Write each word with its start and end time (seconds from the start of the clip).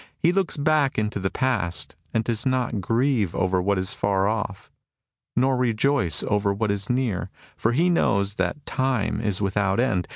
He 0.17 0.31
looks 0.31 0.57
back 0.57 0.97
into 0.97 1.19
the 1.19 1.29
past, 1.29 1.95
and 2.11 2.23
does 2.23 2.43
not 2.43 2.81
grieve 2.81 3.35
over 3.35 3.61
what 3.61 3.77
is 3.77 3.93
far 3.93 4.27
off, 4.27 4.71
nor 5.35 5.55
rejoice 5.55 6.23
over 6.23 6.51
what 6.51 6.71
is 6.71 6.89
near; 6.89 7.29
for 7.55 7.73
he 7.73 7.87
knows 7.87 8.33
that 8.37 8.65
time 8.65 9.21
is 9.21 9.43
without 9.43 9.79
end. 9.79 10.07